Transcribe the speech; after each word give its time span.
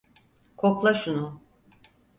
Kokla 0.57 0.93
şunu. 0.93 1.41